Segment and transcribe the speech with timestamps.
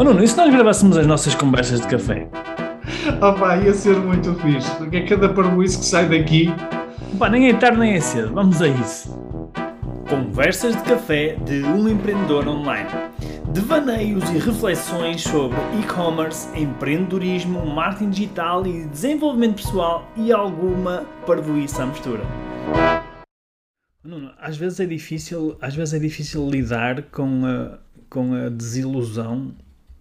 [0.00, 2.26] Oh Nuno, e se nós gravássemos as nossas conversas de café?
[3.20, 6.48] Oh pá, ia ser muito fixe, porque é cada parboice que sai daqui.
[7.18, 9.10] Pá, nem é tarde nem é cedo, vamos a isso.
[10.08, 12.88] Conversas de café de um empreendedor online.
[13.52, 21.86] Devaneios e reflexões sobre e-commerce, empreendedorismo, marketing digital e desenvolvimento pessoal e alguma parvoíça à
[21.86, 22.22] mistura.
[24.02, 27.78] Nuno, às vezes é difícil, às vezes é difícil lidar com a,
[28.08, 29.54] com a desilusão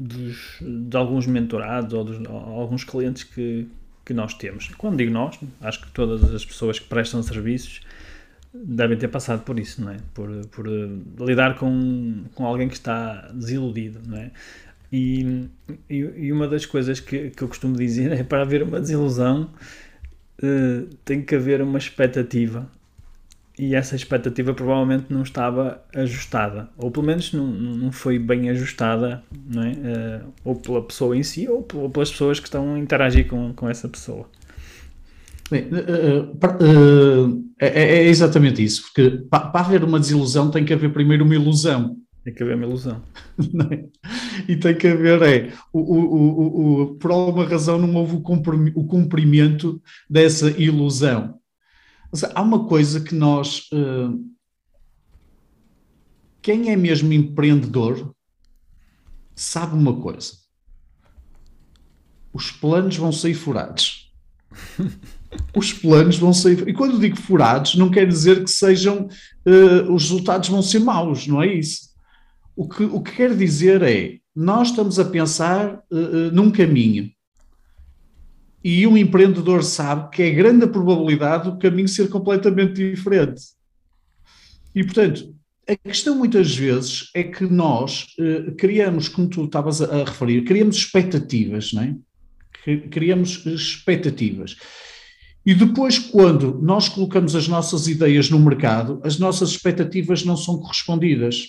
[0.00, 3.68] dos, de alguns mentorados ou, ou alguns clientes que,
[4.04, 4.68] que nós temos.
[4.78, 7.82] Quando digo nós, acho que todas as pessoas que prestam serviços
[8.52, 9.98] devem ter passado por isso, não é?
[10.14, 10.66] Por, por
[11.20, 14.30] lidar com, com alguém que está desiludido, não é?
[14.90, 15.46] E,
[15.88, 19.50] e, e uma das coisas que, que eu costumo dizer é para haver uma desilusão
[20.42, 22.68] uh, tem que haver uma expectativa
[23.60, 29.22] e essa expectativa provavelmente não estava ajustada, ou pelo menos não, não foi bem ajustada,
[29.46, 29.72] não é?
[29.72, 33.68] Uh, ou pela pessoa em si, ou pelas pessoas que estão a interagir com, com
[33.68, 34.26] essa pessoa.
[35.50, 40.72] Bem, uh, uh, é, é, exatamente isso, porque para, para, haver uma desilusão tem que
[40.72, 41.96] haver primeiro uma ilusão.
[42.24, 43.02] Tem que haver uma ilusão.
[43.70, 43.84] É?
[44.52, 49.80] e tem que haver, é, o, o, o, por alguma razão não houve o cumprimento
[50.08, 51.39] dessa ilusão.
[52.12, 53.68] Seja, há uma coisa que nós.
[53.72, 54.30] Uh,
[56.42, 58.14] quem é mesmo empreendedor
[59.34, 60.32] sabe uma coisa:
[62.32, 64.12] os planos vão sair furados.
[65.54, 66.68] os planos vão sair.
[66.68, 69.08] E quando digo furados, não quer dizer que sejam.
[69.46, 71.90] Uh, os resultados vão ser maus, não é isso?
[72.56, 74.18] O que, o que quer dizer é.
[74.34, 77.10] Nós estamos a pensar uh, num caminho
[78.62, 83.42] e um empreendedor sabe que é grande a probabilidade do caminho ser completamente diferente.
[84.74, 85.34] E, portanto,
[85.68, 90.42] a questão muitas vezes é que nós eh, criamos, como tu estavas a, a, referir,
[90.42, 91.94] criamos expectativas, não é?
[92.90, 94.56] Criamos expectativas.
[95.46, 100.58] E depois, quando nós colocamos as nossas ideias no mercado, as nossas expectativas não são
[100.58, 101.46] correspondidas.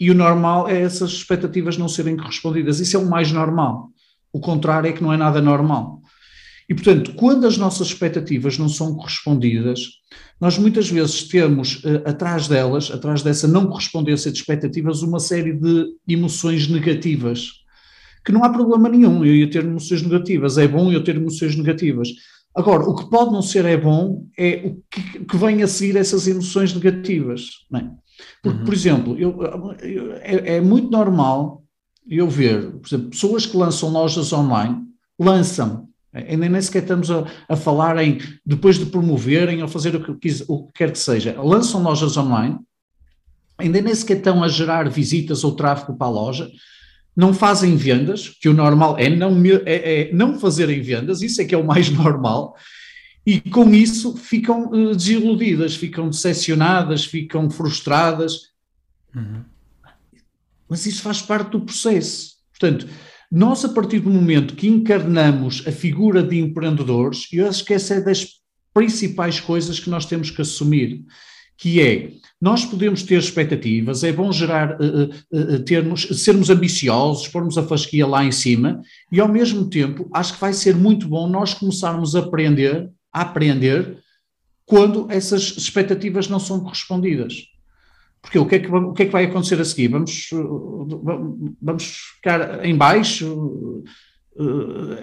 [0.00, 2.80] E o normal é essas expectativas não serem correspondidas.
[2.80, 3.90] Isso é o mais normal.
[4.32, 6.00] O contrário é que não é nada normal.
[6.68, 9.80] E, portanto, quando as nossas expectativas não são correspondidas,
[10.40, 15.52] nós muitas vezes temos uh, atrás delas, atrás dessa não correspondência de expectativas, uma série
[15.52, 17.48] de emoções negativas.
[18.24, 21.54] Que não há problema nenhum eu ia ter emoções negativas, é bom eu ter emoções
[21.54, 22.08] negativas.
[22.54, 25.96] Agora, o que pode não ser é bom é o que, que vem a seguir
[25.96, 27.50] essas emoções negativas.
[27.70, 27.90] Não é?
[28.42, 28.64] Porque, uhum.
[28.64, 29.42] por exemplo, eu,
[29.82, 31.64] eu, é, é muito normal
[32.08, 34.82] eu ver, por exemplo, pessoas que lançam lojas online,
[35.18, 40.00] lançam Ainda nem sequer estamos a, a, falar em, depois de promoverem ou fazer o
[40.00, 42.56] que, o que quer que seja, lançam lojas online,
[43.58, 46.48] ainda nem sequer estão a gerar visitas ou tráfego para a loja,
[47.16, 49.34] não fazem vendas, que o normal é não,
[49.66, 52.56] é, é não fazerem vendas, isso é que é o mais normal,
[53.26, 58.50] e com isso ficam uh, desiludidas, ficam decepcionadas, ficam frustradas.
[59.14, 59.42] Uhum.
[60.68, 62.34] Mas isso faz parte do processo.
[62.50, 62.86] Portanto,
[63.36, 67.94] nós, a partir do momento que encarnamos a figura de empreendedores, eu acho que essa
[67.94, 68.28] é das
[68.72, 71.02] principais coisas que nós temos que assumir,
[71.56, 77.58] que é, nós podemos ter expectativas, é bom gerar, uh, uh, termos, sermos ambiciosos, pormos
[77.58, 78.80] a fasquia lá em cima,
[79.10, 83.22] e ao mesmo tempo, acho que vai ser muito bom nós começarmos a aprender, a
[83.22, 83.98] aprender,
[84.64, 87.34] quando essas expectativas não são correspondidas.
[88.24, 89.88] Porque o que, é que, o que é que vai acontecer a seguir?
[89.88, 90.30] Vamos,
[91.60, 91.84] vamos
[92.16, 93.84] ficar em baixo,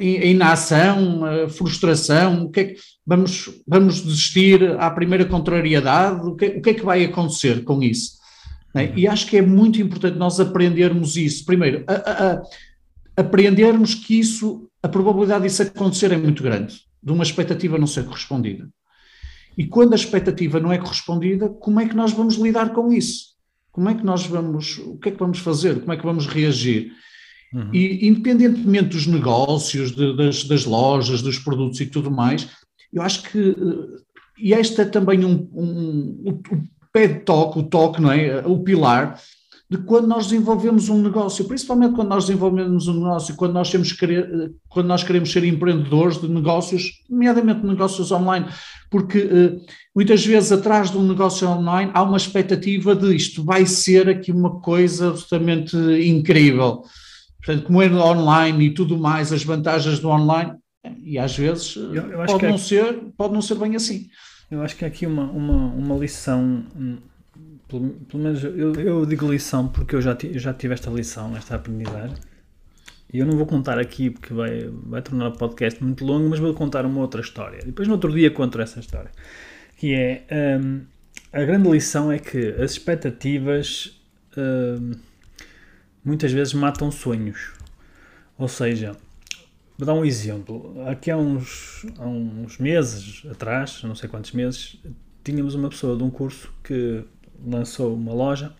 [0.00, 1.20] em inação,
[1.50, 6.70] frustração, o que é que, vamos, vamos desistir à primeira contrariedade, o que, o que
[6.70, 8.18] é que vai acontecer com isso?
[8.74, 8.90] É?
[8.96, 11.44] E acho que é muito importante nós aprendermos isso.
[11.44, 12.42] Primeiro, a, a, a
[13.16, 18.06] aprendermos que isso, a probabilidade disso acontecer é muito grande, de uma expectativa não ser
[18.06, 18.66] correspondida.
[19.56, 23.30] E quando a expectativa não é correspondida, como é que nós vamos lidar com isso?
[23.72, 25.80] Como é que nós vamos, o que é que vamos fazer?
[25.80, 26.92] Como é que vamos reagir?
[27.52, 27.74] Uhum.
[27.74, 32.48] E independentemente dos negócios, de, das, das, lojas, dos produtos e tudo mais,
[32.92, 34.00] eu acho que, eh,
[34.38, 38.44] e este é também um, um, um o pé de toque, o toque, não é?
[38.46, 39.20] O pilar
[39.70, 43.92] de quando nós desenvolvemos um negócio, principalmente quando nós desenvolvemos um negócio, quando nós, temos
[43.92, 48.46] querer, eh, quando nós queremos ser empreendedores de negócios, nomeadamente negócios online,
[48.90, 49.60] porque uh,
[49.94, 54.32] muitas vezes atrás de um negócio online há uma expectativa de isto vai ser aqui
[54.32, 56.82] uma coisa absolutamente incrível.
[57.38, 60.52] Portanto, como é online e tudo mais, as vantagens do online,
[61.04, 62.58] e às vezes eu, eu pode, não é...
[62.58, 64.08] ser, pode não ser bem assim.
[64.50, 66.64] Eu acho que é aqui uma, uma, uma lição
[67.70, 71.36] pelo, pelo menos eu, eu, digo lição porque eu já, eu já tive esta lição,
[71.36, 72.16] esta aprendizagem,
[73.12, 76.40] E eu não vou contar aqui porque vai, vai tornar o podcast muito longo, mas
[76.40, 77.60] vou contar uma outra história.
[77.64, 79.10] Depois, no outro dia, conto essa história.
[79.76, 80.82] Que é um,
[81.32, 84.00] a grande lição é que as expectativas
[84.36, 84.92] um,
[86.04, 87.52] muitas vezes matam sonhos.
[88.36, 88.96] Ou seja,
[89.78, 90.74] vou dar um exemplo.
[90.88, 94.78] Aqui há uns, há uns meses atrás, não sei quantos meses,
[95.22, 97.04] tínhamos uma pessoa de um curso que
[97.46, 98.52] lançou uma loja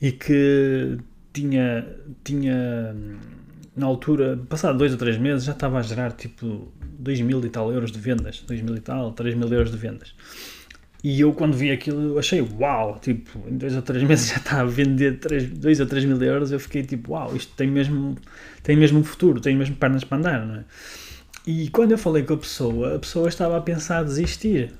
[0.00, 0.98] e que
[1.32, 1.86] tinha,
[2.22, 2.94] tinha
[3.76, 7.48] na altura, passado dois ou três meses, já estava a gerar tipo 2 mil e
[7.48, 10.14] tal euros de vendas, 2 mil e tal, 3 mil euros de vendas.
[11.02, 14.60] E eu, quando vi aquilo, achei uau, tipo, em dois ou três meses já está
[14.60, 16.50] a vender 2 ou 3 mil euros.
[16.50, 18.16] Eu fiquei tipo, uau, isto tem mesmo,
[18.62, 20.64] tem mesmo futuro, tem mesmo pernas para andar, não é?
[21.46, 24.72] E quando eu falei com a pessoa, a pessoa estava a pensar desistir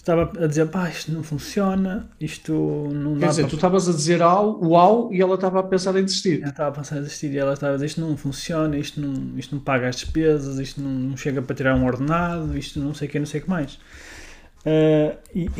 [0.00, 2.52] estava a dizer, pá, isto não funciona, isto
[2.92, 3.50] não Quer dá dizer, para...
[3.50, 6.40] tu estavas a dizer au, uau e ela estava a pensar em desistir.
[6.40, 8.98] Ela estava a pensar em desistir e ela estava a dizer, isto não funciona, isto
[9.00, 12.80] não, isto não paga as despesas, isto não, não chega para tirar um ordenado, isto
[12.80, 13.74] não sei o que, não sei o que mais.
[14.64, 15.50] Uh, e,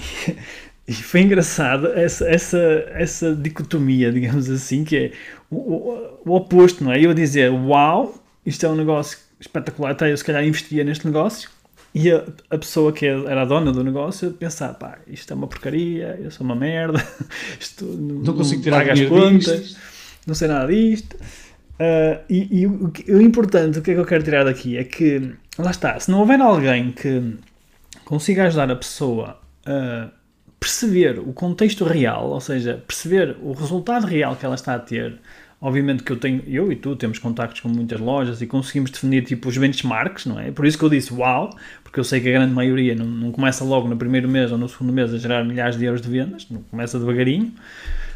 [0.88, 2.58] e foi engraçado essa, essa,
[2.94, 5.12] essa dicotomia, digamos assim, que é
[5.50, 6.98] o, o, o oposto, não é?
[6.98, 8.14] Eu dizer, uau,
[8.46, 11.50] isto é um negócio espetacular, até eu se calhar investia neste negócio,
[11.94, 15.46] e a, a, pessoa que era a dona do negócio pensar, pá, isto é uma
[15.46, 17.04] porcaria, eu sou uma merda,
[17.58, 19.80] isto não, não consigo tirar as contas, disto.
[20.26, 21.14] não sei nada disto.
[21.14, 24.84] Uh, e, e o, o, importante, o que é que eu quero tirar daqui é
[24.84, 27.34] que, lá está, se não houver alguém que
[28.04, 30.10] consiga ajudar a pessoa a
[30.60, 35.18] perceber o contexto real, ou seja, perceber o resultado real que ela está a ter,
[35.62, 39.24] Obviamente que eu tenho, eu e tu temos contactos com muitas lojas e conseguimos definir
[39.24, 40.50] tipo os benchmarks, não é?
[40.50, 41.50] Por isso que eu disse uau,
[41.84, 44.56] porque eu sei que a grande maioria não, não começa logo no primeiro mês ou
[44.56, 47.52] no segundo mês a gerar milhares de euros de vendas, não começa devagarinho.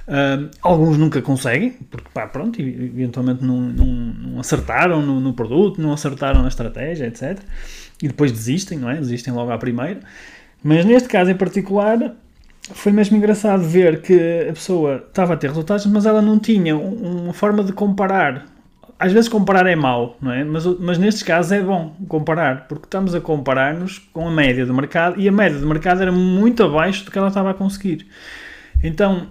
[0.08, 5.82] Uh, alguns nunca conseguem, porque pá, pronto, eventualmente não, não, não acertaram no, no, produto,
[5.82, 7.38] não acertaram na estratégia, etc.
[8.02, 8.96] E depois desistem, não é?
[8.96, 10.00] Desistem logo à primeira.
[10.62, 12.14] Mas neste caso em particular,
[12.72, 16.76] foi mesmo engraçado ver que a pessoa estava a ter resultados, mas ela não tinha
[16.76, 18.46] uma forma de comparar.
[18.98, 20.44] Às vezes comparar é mau, não é?
[20.44, 24.72] Mas, mas nestes casos é bom comparar, porque estamos a comparar-nos com a média do
[24.72, 28.06] mercado e a média do mercado era muito abaixo do que ela estava a conseguir.
[28.82, 29.26] Então,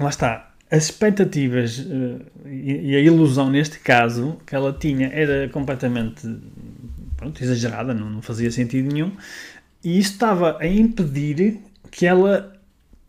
[0.00, 0.48] lá está.
[0.70, 6.26] As expectativas uh, e, a ilusão neste caso que ela tinha era completamente
[7.18, 9.12] pronto, exagerada, não, não fazia sentido nenhum,
[9.84, 11.58] e isso estava a impedir
[11.90, 12.52] que ela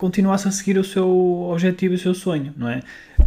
[0.04, 1.08] continuasse a seguir o seu
[1.50, 2.80] objetivo e o seu sonho, não é?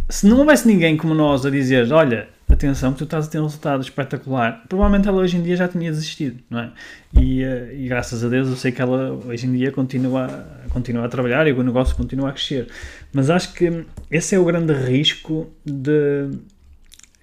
[0.08, 3.40] Se não houvesse ninguém como nós a dizer, olha, atenção que tu estás a ter
[3.40, 6.70] um resultado espetacular, provavelmente ela hoje em dia já tinha desistido, não é?
[7.18, 11.06] E, eh, e graças a Deus eu sei que ela hoje em dia continua, continua
[11.06, 12.68] a trabalhar e o negócio continua a crescer.
[13.12, 16.30] Mas acho que esse é o grande risco de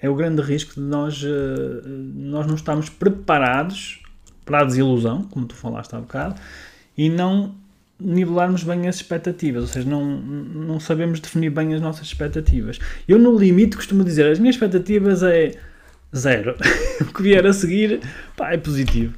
[0.02, 4.04] é o grande risco de nós, eh, nós não estarmos preparados
[4.44, 6.36] para a desilusão, como tu falaste há bocado,
[6.98, 7.56] e não
[8.00, 12.80] nivelarmos bem as expectativas, ou seja, não, não sabemos definir bem as nossas expectativas.
[13.08, 15.54] Eu, no limite, costumo dizer, as minhas expectativas é
[16.16, 16.56] zero.
[17.02, 18.02] o que vier a seguir,
[18.36, 19.18] pá, é positivo.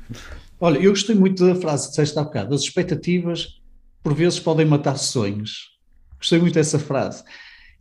[0.59, 3.59] Olha, eu gostei muito da frase que disseste há bocado, as expectativas
[4.03, 5.77] por vezes podem matar sonhos.
[6.18, 7.23] Gostei muito dessa frase.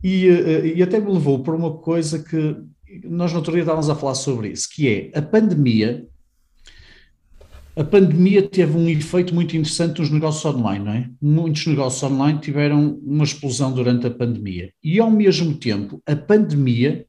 [0.03, 2.55] E, eh, e até me levou para uma coisa que
[3.03, 6.07] nós no outro estávamos a falar sobre isso, que é a pandemia
[7.77, 11.09] a pandemia teve um efeito muito interessante nos negócios online, não é?
[11.21, 14.73] Muitos negócios online tiveram uma explosão durante a pandemia.
[14.83, 17.05] E, ao mesmo tempo, a pandemia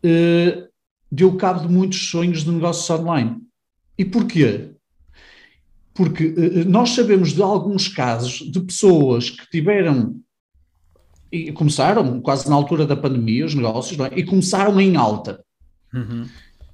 [0.00, 0.68] eh,
[1.10, 3.38] deu cabo de muitos sonhos de negócios online.
[3.98, 4.70] E porquê?
[5.92, 10.20] Porque eh, nós sabemos de alguns casos de pessoas que tiveram
[11.32, 14.16] e começaram quase na altura da pandemia os negócios, é?
[14.16, 15.44] e começaram em alta.
[15.92, 16.26] Uhum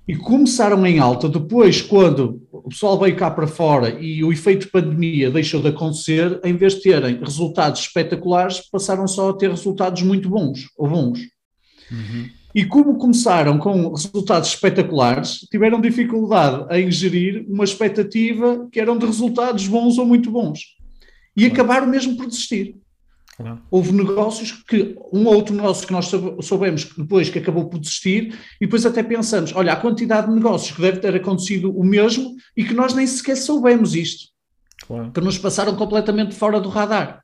[0.07, 4.71] e começaram em alta depois, quando o pessoal veio cá para fora e o efeito
[4.71, 10.03] pandemia deixou de acontecer, em vez de terem resultados espetaculares, passaram só a ter resultados
[10.03, 11.21] muito bons ou bons.
[11.91, 12.29] Uhum.
[12.55, 19.07] E como começaram com resultados espetaculares, tiveram dificuldade em gerir uma expectativa que eram de
[19.07, 20.61] resultados bons ou muito bons.
[21.37, 22.77] E acabaram mesmo por desistir.
[23.71, 26.11] Houve negócios que, um ou outro negócio que nós
[26.43, 30.75] soubemos depois que acabou por desistir, e depois até pensamos: olha, a quantidade de negócios
[30.75, 34.29] que deve ter acontecido o mesmo e que nós nem sequer soubemos isto,
[34.87, 35.11] claro.
[35.11, 37.23] que nos passaram completamente fora do radar.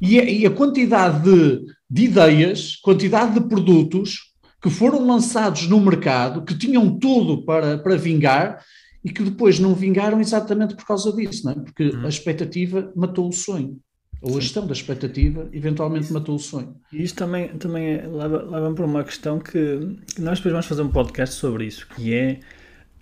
[0.00, 5.80] E a, e a quantidade de, de ideias, quantidade de produtos que foram lançados no
[5.80, 8.64] mercado, que tinham tudo para, para vingar
[9.04, 11.54] e que depois não vingaram exatamente por causa disso, não é?
[11.54, 12.04] porque uhum.
[12.04, 13.78] a expectativa matou o sonho.
[14.22, 16.76] Ou a gestão da expectativa eventualmente matou o sonho.
[16.92, 20.66] E isto também, também é, leva, leva para uma questão que, que, nós depois vamos
[20.66, 22.40] fazer um podcast sobre isso, que é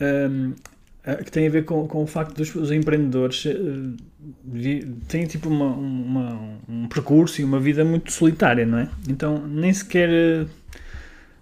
[0.01, 0.55] um,
[1.25, 3.97] que tem a ver com, com o facto dos os empreendedores uh,
[5.09, 8.89] têm tipo uma, uma, um percurso e uma vida muito solitária, não é?
[9.09, 10.49] Então nem sequer uh,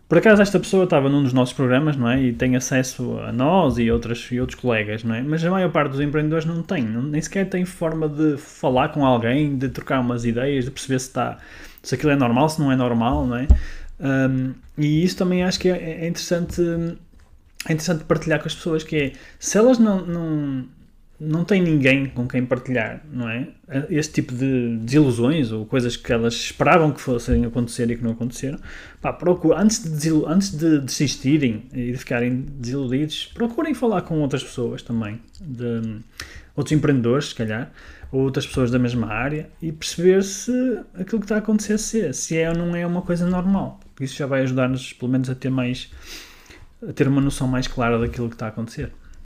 [0.09, 2.23] por acaso esta pessoa estava num dos nossos programas, não é?
[2.23, 5.23] E tem acesso a nós e, outras, e outros colegas, não é?
[5.23, 8.91] Mas a maior parte dos empreendedores não tem, não, nem sequer tem forma de falar
[8.91, 11.39] com alguém, de trocar umas ideias, de perceber se está,
[11.83, 13.49] se aquilo é normal, se não é normal, não é?
[13.99, 16.61] Um, e isso também acho que é, é interessante
[17.69, 20.65] é interessante partilhar com as pessoas que é, se elas não, não,
[21.18, 23.49] não têm ninguém com quem partilhar, não é?
[23.88, 28.12] Este tipo de desilusões ou coisas que elas esperavam que fossem acontecer e que não
[28.12, 28.58] aconteceram,
[29.00, 34.44] pá, procura, antes, de antes de desistirem e de ficarem desiludidos, procurem falar com outras
[34.44, 36.00] pessoas também, de
[36.54, 37.73] outros empreendedores, se calhar,
[38.12, 40.52] ou outras pessoas da mesma área e perceber se
[40.94, 43.80] aquilo que está a acontecer se, se é ou não é uma coisa normal.
[44.00, 45.90] Isso já vai ajudar-nos, pelo menos, a ter mais
[46.87, 48.92] a ter uma noção mais clara daquilo que está a acontecer.